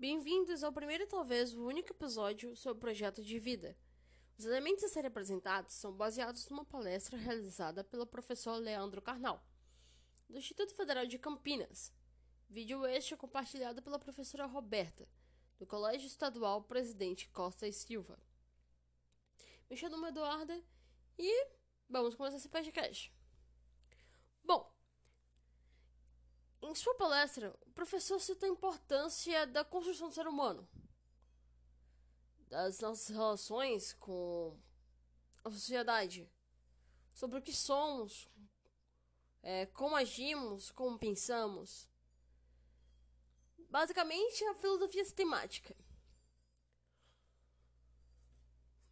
[0.00, 3.76] Bem-vindos ao primeiro e talvez o único episódio sobre o projeto de vida.
[4.38, 9.44] Os elementos a serem apresentados são baseados numa palestra realizada pelo professor Leandro Carnal,
[10.28, 11.92] do Instituto Federal de Campinas.
[12.48, 15.08] Vídeo este compartilhado pela professora Roberta,
[15.58, 18.22] do Colégio Estadual Presidente Costa e Silva.
[19.68, 20.62] Me chamo Eduarda
[21.18, 21.48] e
[21.88, 23.12] vamos começar esse podcast.
[24.44, 24.72] Bom,
[26.68, 30.68] em sua palestra, o professor cita a importância da construção do ser humano,
[32.46, 34.54] das nossas relações com
[35.42, 36.30] a sociedade,
[37.14, 38.28] sobre o que somos,
[39.42, 41.88] é, como agimos, como pensamos.
[43.70, 45.74] Basicamente, a filosofia sistemática.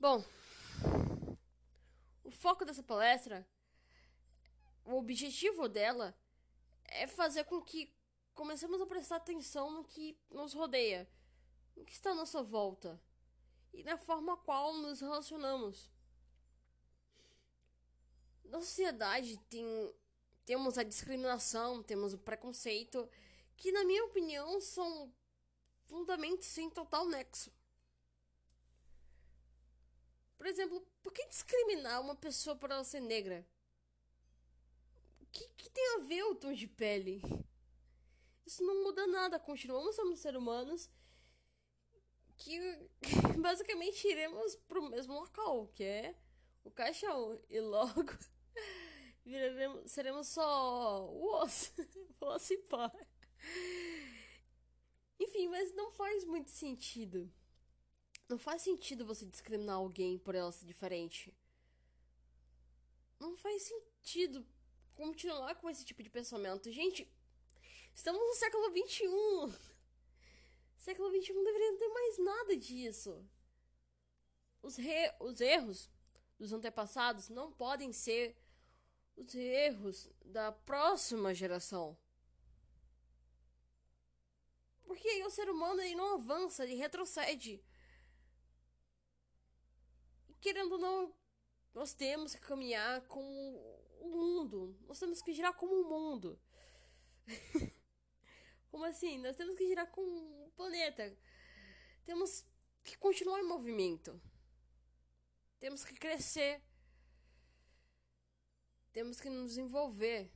[0.01, 0.25] Bom,
[2.25, 3.47] o foco dessa palestra,
[4.83, 6.17] o objetivo dela
[6.97, 7.95] é fazer com que
[8.35, 11.09] comecemos a prestar atenção no que nos rodeia,
[11.75, 13.01] no que está à nossa volta
[13.73, 15.91] e na forma qual nos relacionamos.
[18.45, 19.95] Na sociedade tem,
[20.45, 23.09] temos a discriminação, temos o preconceito,
[23.57, 25.13] que na minha opinião são
[25.87, 27.51] fundamentos sem total nexo.
[30.37, 33.47] Por exemplo, por que discriminar uma pessoa por ela ser negra?
[35.37, 37.21] Que, que tem a ver o tom de pele?
[38.47, 39.39] Isso não muda nada.
[39.39, 40.91] Continuamos sendo seres humanos
[42.37, 42.59] que
[43.41, 46.17] basicamente iremos pro mesmo local, que é
[46.65, 47.39] o caixão.
[47.51, 48.05] E logo
[49.25, 51.73] viraremos, seremos só o osso.
[52.21, 52.91] osso e pá.
[55.21, 57.31] Enfim, mas não faz muito sentido.
[58.29, 61.35] Não faz sentido você discriminar alguém por ela ser diferente.
[63.21, 64.47] Não faz sentido
[64.97, 66.71] continuar com esse tipo de pensamento.
[66.73, 67.09] Gente,
[67.95, 69.07] estamos no século XXI.
[70.79, 73.25] Século XXI não deveria ter mais nada disso.
[74.63, 75.15] Os, re...
[75.21, 75.91] os erros
[76.39, 78.37] dos antepassados não podem ser
[79.17, 81.97] os erros da próxima geração.
[84.85, 87.63] Porque o ser humano ele não avança, ele retrocede.
[90.41, 91.15] Querendo ou não,
[91.75, 94.77] nós temos que caminhar com o mundo.
[94.87, 96.41] Nós temos que girar como o mundo.
[98.71, 99.19] como assim?
[99.19, 101.17] Nós temos que girar com o planeta.
[102.05, 102.45] Temos
[102.85, 104.21] que continuar em movimento.
[105.59, 106.63] Temos que crescer.
[108.93, 110.33] Temos que nos desenvolver.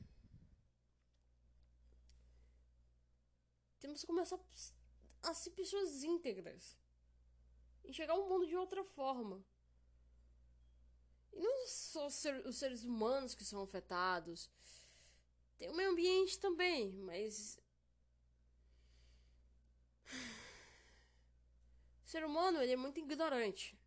[3.79, 4.39] Temos que começar
[5.23, 6.77] a ser pessoas íntegras.
[7.85, 9.45] Enxergar o mundo de outra forma.
[11.33, 14.51] E não só os seres humanos que são afetados.
[15.57, 17.59] Tem o meio ambiente também, mas.
[22.03, 23.79] O ser humano ele é muito ignorante.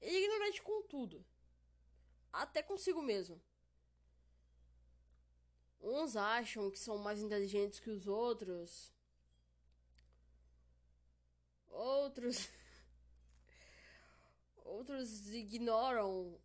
[0.00, 1.26] Ele é ignorante com tudo.
[2.32, 3.42] Até consigo mesmo.
[5.80, 8.92] Uns acham que são mais inteligentes que os outros.
[11.68, 12.48] Outros
[14.78, 16.40] outros ignoram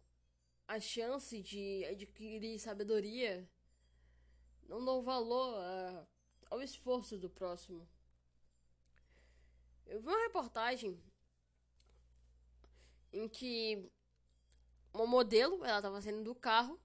[0.67, 3.47] a chance de adquirir sabedoria,
[4.67, 6.07] não dão valor a,
[6.49, 7.87] ao esforço do próximo.
[9.85, 10.99] Eu vi uma reportagem
[13.11, 13.87] em que
[14.91, 16.79] uma modelo, ela estava saindo do carro,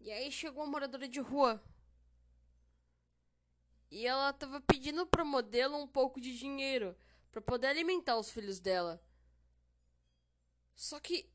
[0.00, 1.60] e aí chegou uma moradora de rua.
[3.90, 6.96] E ela estava pedindo para modelo um pouco de dinheiro
[7.32, 9.02] para poder alimentar os filhos dela.
[10.78, 11.28] Só que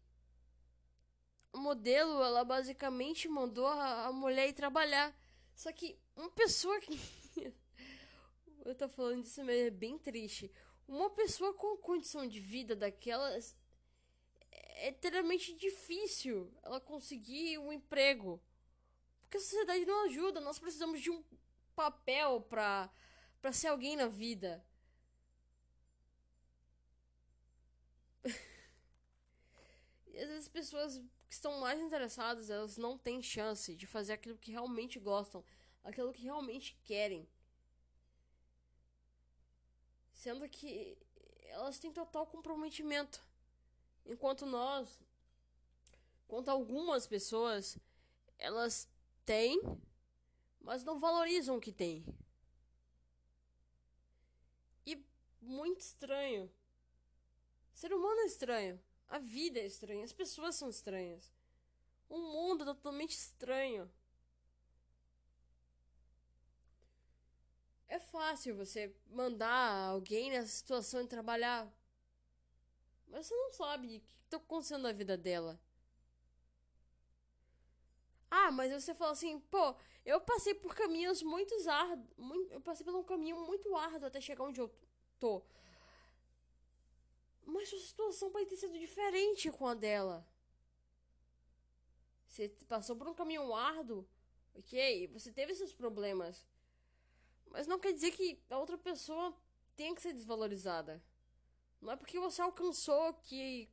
[1.52, 5.14] o modelo, ela basicamente mandou a, a mulher ir trabalhar.
[5.54, 6.98] Só que uma pessoa que.
[8.64, 10.50] Eu tô falando disso, mas é bem triste.
[10.88, 13.54] Uma pessoa com condição de vida daquelas.
[14.50, 18.42] É extremamente difícil ela conseguir um emprego.
[19.24, 20.40] Porque a sociedade não ajuda.
[20.40, 21.22] Nós precisamos de um
[21.76, 22.90] papel pra,
[23.42, 24.66] pra ser alguém na vida.
[30.16, 35.00] As pessoas que estão mais interessadas, elas não têm chance de fazer aquilo que realmente
[35.00, 35.44] gostam,
[35.84, 37.28] aquilo que realmente querem.
[40.14, 40.98] Sendo que
[41.46, 43.22] elas têm total comprometimento.
[44.06, 45.02] Enquanto nós,
[46.26, 47.78] enquanto algumas pessoas,
[48.38, 48.88] elas
[49.26, 49.62] têm,
[50.60, 52.06] mas não valorizam o que têm.
[54.86, 55.04] E
[55.42, 56.52] muito estranho.
[57.74, 58.80] ser humano é estranho.
[59.14, 61.32] A vida é estranha, as pessoas são estranhas.
[62.10, 63.90] O mundo é totalmente estranho.
[67.94, 71.72] é fácil você mandar alguém nessa situação e trabalhar.
[73.08, 75.60] Mas você não sabe o que está acontecendo na vida dela.
[78.32, 82.10] Ah, mas você fala assim, pô, eu passei por caminhos muito árduos.
[82.50, 84.74] Eu passei por um caminho muito árduo até chegar onde eu
[85.20, 85.44] tô.
[87.46, 90.28] Mas sua situação pode ter sido diferente com a dela.
[92.28, 94.08] Você passou por um caminho árduo,
[94.56, 95.08] ok?
[95.10, 96.48] Você teve seus problemas.
[97.52, 99.38] Mas não quer dizer que a outra pessoa
[99.76, 101.04] tenha que ser desvalorizada.
[101.80, 103.70] Não é porque você alcançou que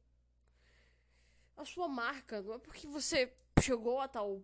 [1.56, 3.32] a sua marca, não é porque você
[3.62, 4.42] chegou a tal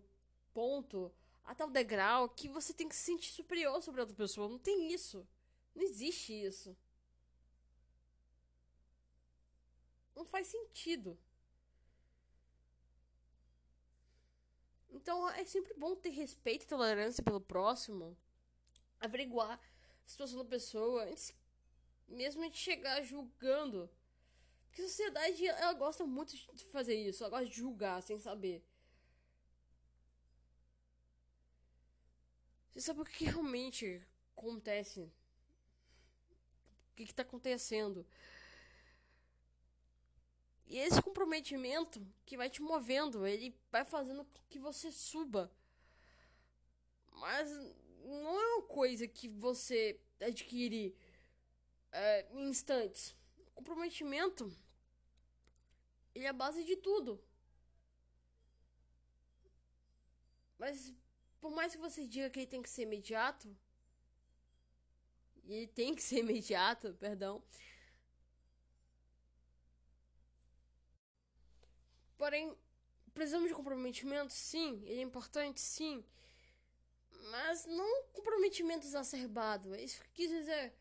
[0.53, 1.11] ponto,
[1.43, 4.49] a tal degrau, que você tem que se sentir superior sobre a outra pessoa.
[4.49, 5.27] Não tem isso.
[5.75, 6.75] Não existe isso.
[10.27, 11.17] Faz sentido.
[14.89, 18.17] Então é sempre bom ter respeito e tolerância pelo próximo
[18.99, 21.35] averiguar a situação da pessoa antes
[22.07, 23.89] mesmo de chegar julgando.
[24.67, 28.63] Porque a sociedade ela gosta muito de fazer isso, ela gosta de julgar sem saber.
[32.71, 34.01] Você sabe o que realmente
[34.35, 35.01] acontece?
[35.01, 38.05] O que está acontecendo?
[40.67, 45.51] E esse comprometimento que vai te movendo, ele vai fazendo com que você suba.
[47.13, 47.49] Mas
[48.03, 50.95] não é uma coisa que você adquire
[51.91, 53.15] é, em instantes.
[53.37, 54.51] O comprometimento
[56.13, 57.23] ele é a base de tudo.
[60.57, 60.93] Mas
[61.39, 63.55] por mais que você diga que ele tem que ser imediato,
[65.45, 67.43] e ele tem que ser imediato, perdão.
[72.17, 72.57] Porém,
[73.13, 74.81] precisamos de comprometimento, sim.
[74.85, 76.03] Ele é importante, sim.
[77.31, 79.73] Mas não comprometimento exacerbado.
[79.73, 80.73] É isso que quis dizer.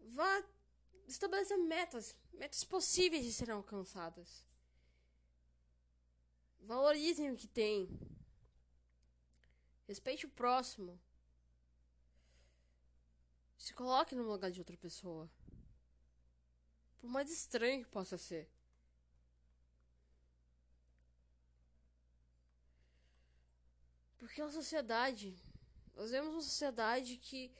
[0.00, 0.44] Vá
[1.06, 2.16] estabelecer metas.
[2.32, 4.44] Metas possíveis de serem alcançadas.
[6.60, 7.88] Valorizem o que tem.
[9.86, 11.00] Respeite o próximo.
[13.56, 15.30] Se coloque no lugar de outra pessoa.
[16.98, 18.48] Por mais estranho que possa ser.
[24.18, 25.36] Porque é uma sociedade.
[25.94, 27.50] Nós vemos uma sociedade que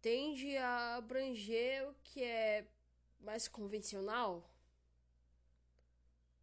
[0.00, 2.66] tende a abranger o que é
[3.20, 4.48] mais convencional,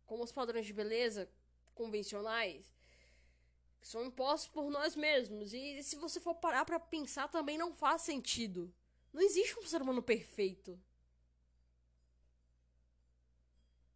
[0.06, 1.30] como os padrões de beleza
[1.74, 2.74] convencionais,
[3.80, 5.54] que são impostos por nós mesmos.
[5.54, 8.74] E se você for parar para pensar, também não faz sentido.
[9.14, 10.80] Não existe um ser humano perfeito.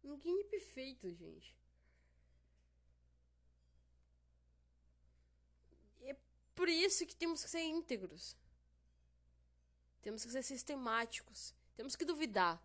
[0.02, 1.59] Ninguém é perfeito, gente.
[6.60, 8.36] Por isso que temos que ser íntegros.
[10.02, 11.54] Temos que ser sistemáticos.
[11.74, 12.62] Temos que duvidar.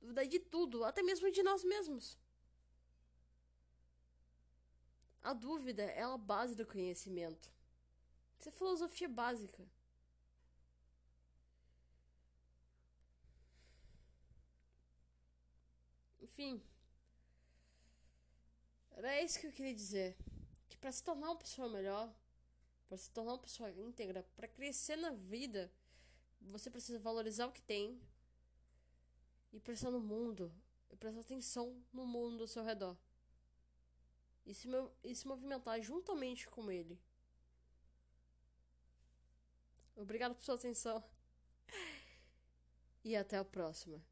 [0.00, 2.18] Duvidar de tudo, até mesmo de nós mesmos.
[5.22, 7.52] A dúvida é a base do conhecimento.
[8.38, 9.62] Isso é filosofia básica.
[16.22, 16.62] Enfim.
[18.92, 20.16] Era isso que eu queria dizer.
[20.66, 22.10] Que para se tornar uma pessoa melhor,
[22.88, 25.70] para se tornar uma pessoa íntegra, para crescer na vida,
[26.40, 28.00] você precisa valorizar o que tem
[29.52, 30.52] e prestar no mundo,
[30.90, 32.96] e prestar atenção no mundo ao seu redor.
[34.44, 34.68] E se,
[35.02, 36.98] e se movimentar juntamente com ele.
[39.96, 41.02] Obrigado por sua atenção.
[43.04, 44.02] E até a próxima.